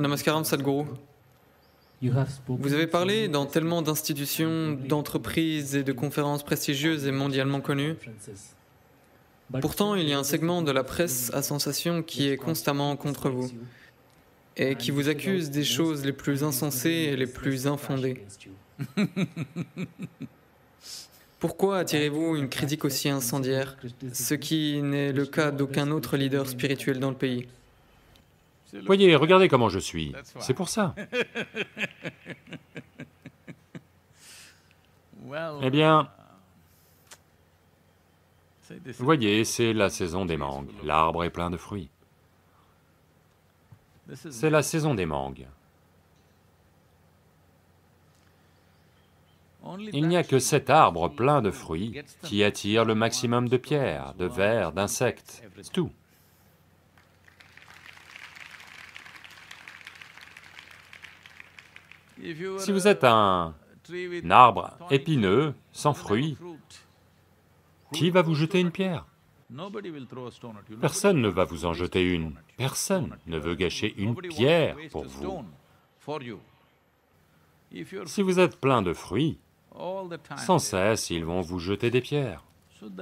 [0.00, 0.86] Namaskaram Sadhguru.
[2.46, 7.96] Vous avez parlé dans tellement d'institutions, d'entreprises et de conférences prestigieuses et mondialement connues.
[9.60, 13.28] Pourtant, il y a un segment de la presse à sensation qui est constamment contre
[13.28, 13.50] vous
[14.56, 18.24] et qui vous accuse des choses les plus insensées et les plus infondées.
[21.40, 23.76] Pourquoi attirez-vous une critique aussi incendiaire,
[24.12, 27.48] ce qui n'est le cas d'aucun autre leader spirituel dans le pays?
[28.84, 30.94] Voyez, regardez comment je suis, c'est pour ça.
[35.60, 36.08] Eh bien,
[38.98, 41.90] voyez, c'est la saison des mangues, l'arbre est plein de fruits.
[44.14, 45.46] C'est la saison des mangues.
[49.92, 54.14] Il n'y a que cet arbre plein de fruits qui attire le maximum de pierres,
[54.18, 55.42] de vers, d'insectes,
[55.74, 55.90] tout.
[62.58, 63.54] Si vous êtes un,
[64.30, 66.36] arbre épineux, sans fruits,
[67.92, 69.06] qui va vous jeter une pierre?
[70.80, 75.42] Personne ne va vous en jeter une, personne ne veut gâcher une pierre pour vous.
[78.06, 79.38] Si vous êtes plein de fruits,
[80.36, 82.44] sans cesse ils vont vous jeter des pierres.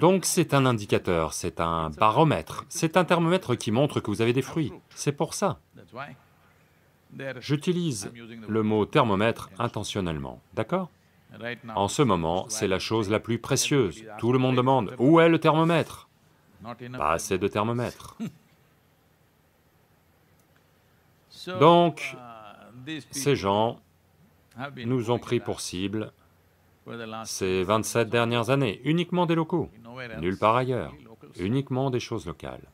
[0.00, 4.32] Donc c'est un indicateur, c'est un baromètre, c'est un thermomètre qui montre que vous avez
[4.32, 5.60] des fruits, c'est pour ça.
[7.40, 8.10] J'utilise
[8.48, 10.90] le mot thermomètre intentionnellement, d'accord?
[11.74, 14.04] En ce moment, c'est la chose la plus précieuse.
[14.18, 16.08] Tout le monde demande, où est le thermomètre?
[16.96, 18.16] Pas assez de thermomètre.
[21.58, 22.16] Donc,
[23.10, 23.80] ces gens
[24.84, 26.12] nous ont pris pour cible
[27.24, 29.70] ces 27 dernières années, uniquement des locaux,
[30.20, 30.92] nulle part ailleurs,
[31.38, 32.68] uniquement des choses locales.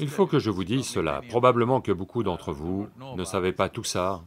[0.00, 3.68] Il faut que je vous dise cela, probablement que beaucoup d'entre vous ne savez pas
[3.68, 4.22] tout ça.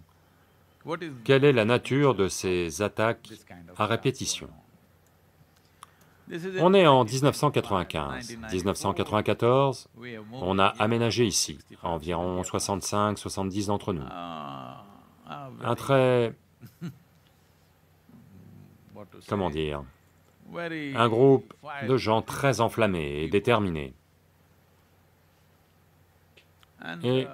[1.23, 3.29] Quelle est la nature de ces attaques
[3.77, 4.49] à répétition?
[6.59, 9.89] On est en 1995, 1994,
[10.33, 14.05] on a aménagé ici, environ 65, 70 d'entre nous.
[15.61, 16.35] Un très...
[19.27, 19.83] comment dire?
[20.55, 21.53] Un groupe
[21.87, 23.93] de gens très enflammés et déterminés.
[27.03, 27.27] Et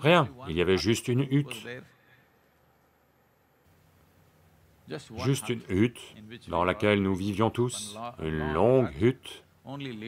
[0.00, 1.66] rien, il y avait juste une hutte.
[5.18, 6.00] Juste une hutte
[6.48, 9.44] dans laquelle nous vivions tous, une longue hutte.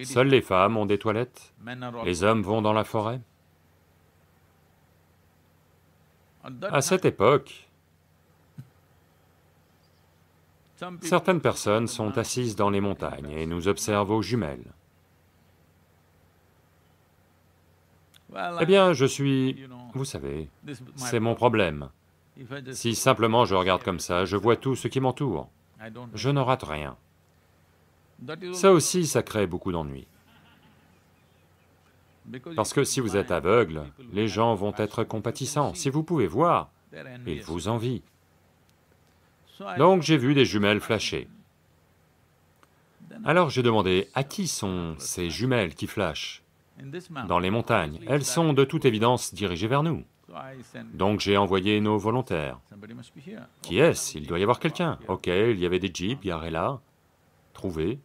[0.05, 1.55] Seules les femmes ont des toilettes,
[2.05, 3.21] les hommes vont dans la forêt.
[6.63, 7.69] À cette époque,
[11.01, 14.73] certaines personnes sont assises dans les montagnes et nous observent aux jumelles.
[18.61, 19.65] Eh bien, je suis...
[19.95, 20.49] Vous savez,
[20.97, 21.89] c'est mon problème.
[22.73, 25.49] Si simplement je regarde comme ça, je vois tout ce qui m'entoure,
[26.15, 26.97] je ne rate rien.
[28.53, 30.07] Ça aussi, ça crée beaucoup d'ennuis.
[32.57, 35.75] Parce que si vous êtes aveugle, les gens vont être compatissants.
[35.75, 36.71] Si vous pouvez voir,
[37.27, 38.03] ils vous envient.
[39.79, 41.29] Donc j'ai vu des jumelles flasher.
[43.25, 46.44] Alors j'ai demandé, à qui sont ces jumelles qui flashent?
[47.29, 48.01] Dans les montagnes.
[48.07, 50.05] Elles sont de toute évidence dirigées vers nous.
[50.93, 52.59] Donc j'ai envoyé nos volontaires.
[53.63, 54.19] Qui est-ce?
[54.19, 54.99] Il doit y avoir quelqu'un.
[55.09, 56.81] Ok, il y avait des jeeps là,
[57.53, 57.99] trouvés.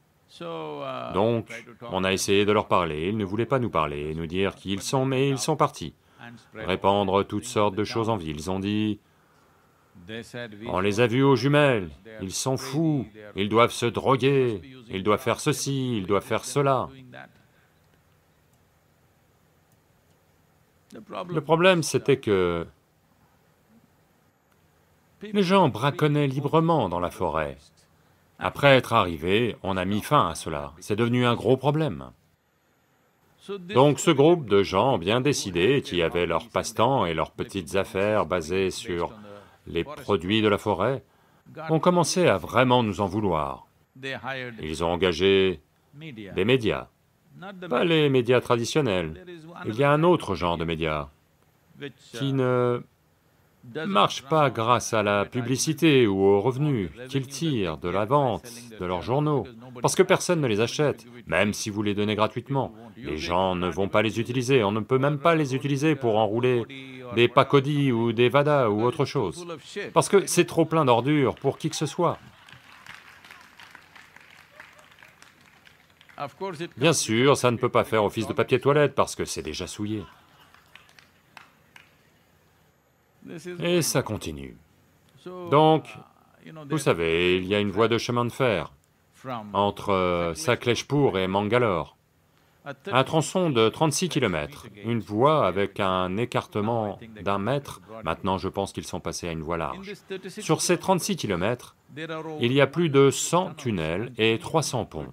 [1.14, 1.50] Donc,
[1.92, 4.72] on a essayé de leur parler, ils ne voulaient pas nous parler, nous dire qui
[4.74, 5.96] ils sont, mais ils sont partis.
[6.54, 8.38] Répandre toutes sortes de choses en ville.
[8.38, 9.00] Ils ont dit,
[10.68, 11.90] on les a vus aux jumelles,
[12.22, 16.90] ils sont fous, ils doivent se droguer, ils doivent faire ceci, ils doivent faire cela.
[20.94, 22.66] Le problème, c'était que
[25.22, 27.58] les gens braconnaient librement dans la forêt.
[28.40, 32.12] Après être arrivés, on a mis fin à cela, c'est devenu un gros problème.
[33.50, 38.26] Donc ce groupe de gens bien décidés, qui avaient leurs passe-temps et leurs petites affaires
[38.26, 39.12] basées sur
[39.68, 41.04] les produits de la forêt,
[41.70, 43.68] ont commencé à vraiment nous en vouloir.
[44.62, 45.62] Ils ont engagé
[45.96, 46.88] des médias,
[47.70, 49.26] pas les médias traditionnels.
[49.66, 51.10] Il y a un autre genre de médias
[52.14, 52.82] qui ne
[53.88, 58.50] marchent pas grâce à la publicité ou aux revenus qu'ils tirent de la vente
[58.80, 59.46] de leurs journaux,
[59.82, 62.74] parce que personne ne les achète, même si vous les donnez gratuitement.
[62.98, 66.18] Les gens ne vont pas les utiliser, on ne peut même pas les utiliser pour
[66.18, 66.64] enrouler
[67.16, 69.46] des pakodis ou des vadas ou autre chose,
[69.94, 72.18] parce que c'est trop plein d'ordures pour qui que ce soit.
[76.78, 79.68] Bien sûr, ça ne peut pas faire office de papier toilette parce que c'est déjà
[79.68, 80.04] souillé.
[83.60, 84.58] Et ça continue.
[85.52, 85.86] Donc,
[86.70, 88.74] vous savez, il y a une voie de chemin de fer
[89.54, 91.98] entre euh, Sakleshpur et Mangalore.
[92.92, 98.74] Un tronçon de 36 km, une voie avec un écartement d'un mètre, maintenant je pense
[98.74, 99.94] qu'ils sont passés à une voie large.
[100.28, 101.76] Sur ces 36 km,
[102.40, 105.08] il y a plus de 100 tunnels et 300 ponts.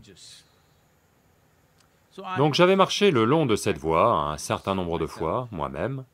[2.39, 6.05] Donc j'avais marché le long de cette voie un certain nombre de fois, moi-même.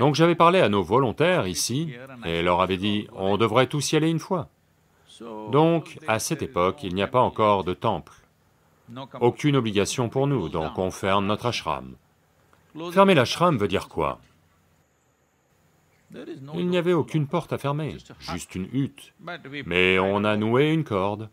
[0.00, 1.94] Donc j'avais parlé à nos volontaires ici,
[2.24, 4.48] et leur avais dit, on devrait tous y aller une fois.
[5.50, 8.12] Donc, à cette époque, il n'y a pas encore de temple.
[9.20, 11.94] Aucune obligation pour nous, donc on ferme notre ashram.
[12.92, 14.20] Fermer l'ashram veut dire quoi?
[16.54, 19.12] Il n'y avait aucune porte à fermer, juste une hutte.
[19.66, 21.28] Mais on a noué une corde.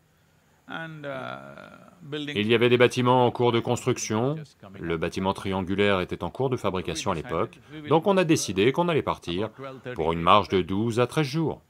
[0.68, 4.36] Il y avait des bâtiments en cours de construction,
[4.80, 8.90] le bâtiment triangulaire était en cours de fabrication à l'époque, donc on a décidé qu'on
[8.90, 9.50] allait partir
[9.94, 11.62] pour une marche de 12 à 13 jours.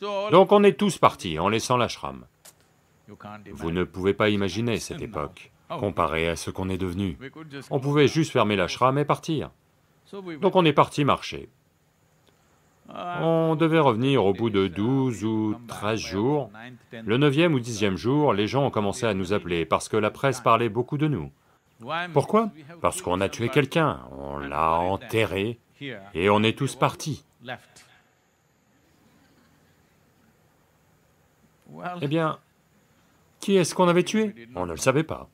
[0.00, 2.24] Donc on est tous partis en laissant l'ashram.
[3.52, 7.18] Vous ne pouvez pas imaginer cette époque, comparée à ce qu'on est devenu.
[7.70, 9.50] On pouvait juste fermer l'ashram et partir.
[10.40, 11.48] Donc on est parti marcher.
[12.88, 16.50] On devait revenir au bout de 12 ou 13 jours.
[16.92, 20.10] Le neuvième ou dixième jour, les gens ont commencé à nous appeler parce que la
[20.10, 21.32] presse parlait beaucoup de nous.
[22.12, 22.50] Pourquoi?
[22.80, 25.58] Parce qu'on a tué quelqu'un, on l'a enterré
[26.14, 27.24] et on est tous partis.
[32.00, 32.38] Eh bien,
[33.40, 34.34] qui est-ce qu'on avait tué?
[34.54, 35.28] On ne le savait pas.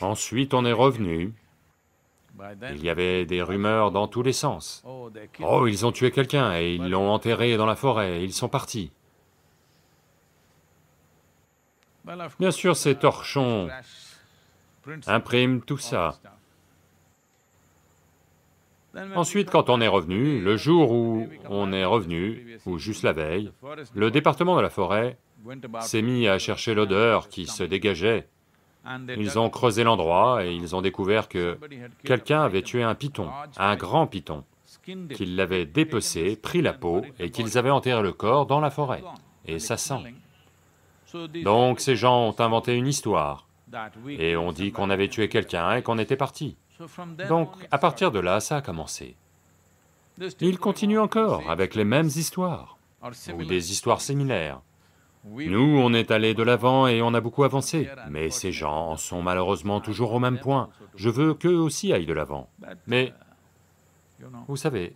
[0.00, 1.32] Ensuite, on est revenu,
[2.72, 4.84] il y avait des rumeurs dans tous les sens.
[5.40, 8.90] Oh, ils ont tué quelqu'un et ils l'ont enterré dans la forêt, ils sont partis.
[12.38, 13.68] Bien sûr, ces torchons
[15.06, 16.18] impriment tout ça.
[19.14, 23.52] Ensuite, quand on est revenu, le jour où on est revenu, ou juste la veille,
[23.94, 25.18] le département de la forêt
[25.80, 28.28] s'est mis à chercher l'odeur qui se dégageait
[29.16, 31.58] ils ont creusé l'endroit et ils ont découvert que
[32.04, 34.44] quelqu'un avait tué un python, un grand python,
[34.82, 39.02] qu'ils l'avaient dépecé, pris la peau et qu'ils avaient enterré le corps dans la forêt,
[39.46, 40.02] et ça sent.
[41.42, 43.46] Donc ces gens ont inventé une histoire,
[44.08, 46.56] et ont dit qu'on avait tué quelqu'un et qu'on était parti.
[47.28, 49.16] Donc à partir de là, ça a commencé.
[50.40, 52.78] Ils continuent encore avec les mêmes histoires,
[53.34, 54.60] ou des histoires similaires.
[55.26, 58.96] Nous, on est allé de l'avant et on a beaucoup avancé, mais ces gens en
[58.96, 60.70] sont malheureusement toujours au même point.
[60.94, 62.48] Je veux qu'eux aussi aillent de l'avant,
[62.86, 63.12] mais,
[64.46, 64.94] vous savez,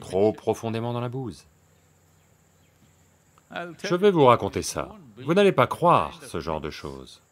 [0.00, 1.46] trop profondément dans la bouse.
[3.84, 4.90] Je vais vous raconter ça.
[5.18, 7.22] Vous n'allez pas croire ce genre de choses.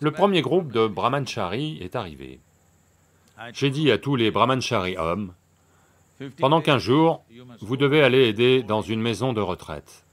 [0.00, 2.40] Le premier groupe de brahmanchari est arrivé.
[3.52, 5.32] J'ai dit à tous les brahmanchari hommes,
[6.38, 7.24] pendant quinze jours,
[7.60, 10.04] vous devez aller aider dans une maison de retraite.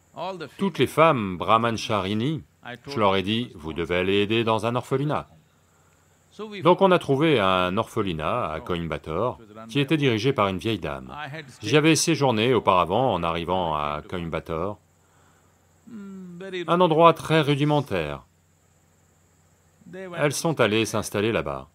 [0.58, 2.44] Toutes les femmes brahmancharini,
[2.88, 5.28] je leur ai dit, vous devez aller aider dans un orphelinat.
[6.64, 11.16] Donc on a trouvé un orphelinat à Coimbatore qui était dirigé par une vieille dame.
[11.62, 14.78] J'y avais séjourné auparavant en arrivant à Coimbatore.
[16.68, 18.24] Un endroit très rudimentaire.
[19.94, 21.70] Elles sont allées s'installer là-bas.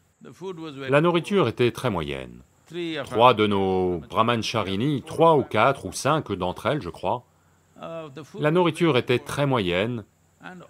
[0.89, 2.43] La nourriture était très moyenne.
[3.05, 7.25] Trois de nos brahmancharini, trois ou quatre ou cinq d'entre elles, je crois,
[8.39, 10.05] la nourriture était très moyenne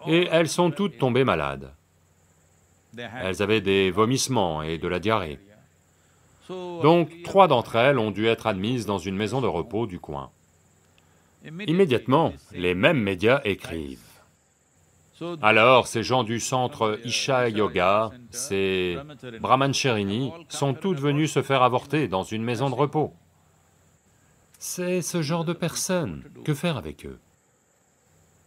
[0.06, 1.72] et elles sont toutes tombées malades.
[2.96, 5.38] Elles avaient des vomissements et de la diarrhée.
[6.48, 10.30] Donc trois d'entre elles ont dû être admises dans une maison de repos du coin.
[11.66, 13.98] Immédiatement, les mêmes médias écrivent.
[15.40, 18.98] Alors, ces gens du centre Isha Yoga, ces
[19.40, 23.12] Brahmancherini, sont toutes venus se faire avorter dans une maison de repos.
[24.64, 26.22] C'est ce genre de personnes.
[26.44, 27.18] Que faire avec eux?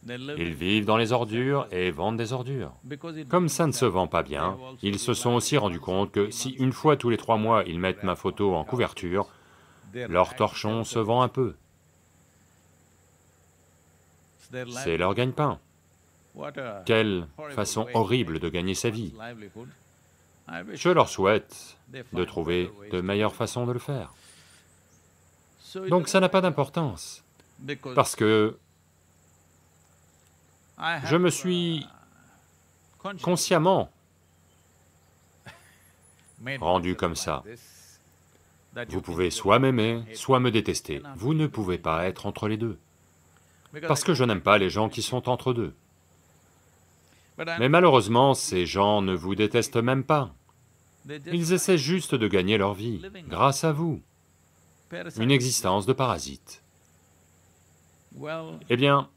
[0.07, 2.71] Ils vivent dans les ordures et vendent des ordures.
[3.27, 6.51] Comme ça ne se vend pas bien, ils se sont aussi rendus compte que si
[6.51, 9.27] une fois tous les trois mois ils mettent ma photo en couverture,
[9.93, 11.53] leur torchon se vend un peu.
[14.69, 15.59] C'est leur gagne-pain.
[16.85, 19.13] Quelle façon horrible de gagner sa vie.
[20.71, 21.75] Je leur souhaite
[22.13, 24.13] de trouver de meilleures façons de le faire.
[25.89, 27.23] Donc ça n'a pas d'importance,
[27.95, 28.57] parce que
[31.05, 31.85] je me suis
[33.21, 33.91] consciemment
[36.59, 37.43] rendu comme ça.
[38.89, 42.77] Vous pouvez soit m'aimer, soit me détester, vous ne pouvez pas être entre les deux.
[43.87, 45.73] parce que je n'aime pas les gens qui sont entre deux.
[47.37, 50.33] Mais malheureusement, ces gens ne vous détestent même pas.
[51.07, 54.01] Ils essaient juste de gagner leur vie, grâce à vous.
[55.19, 56.63] Une existence de parasite.
[58.69, 59.09] Eh bien,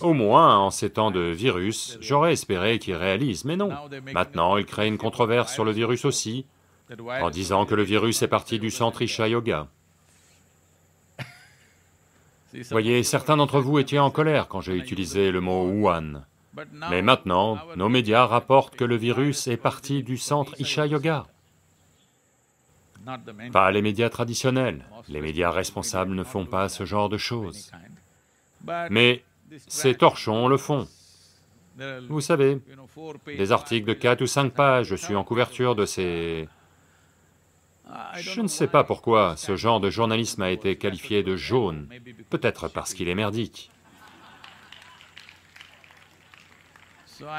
[0.00, 3.70] au moins, en ces temps de virus, j'aurais espéré qu'ils réalisent, mais non.
[4.12, 6.46] Maintenant, ils créent une controverse sur le virus aussi,
[6.98, 9.68] en disant que le virus est parti du centre Isha Yoga.
[12.70, 16.24] Voyez, certains d'entre vous étaient en colère quand j'ai utilisé le mot Wuhan.
[16.90, 21.26] Mais maintenant, nos médias rapportent que le virus est parti du centre Isha Yoga.
[23.52, 27.70] Pas les médias traditionnels, les médias responsables ne font pas ce genre de choses.
[28.90, 29.24] Mais
[29.66, 30.86] ces torchons le font.
[32.08, 32.60] Vous savez,
[33.26, 36.48] des articles de 4 ou 5 pages, je suis en couverture de ces...
[38.16, 41.88] Je ne sais pas pourquoi ce genre de journalisme a été qualifié de jaune,
[42.28, 43.70] peut-être parce qu'il est merdique.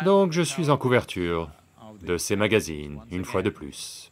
[0.03, 1.49] Donc je suis en couverture
[2.01, 4.10] de ces magazines, une fois de plus.